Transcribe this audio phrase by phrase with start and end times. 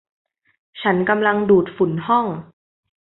[0.81, 2.25] ฉันกำลังดูดฝุ่นห้อง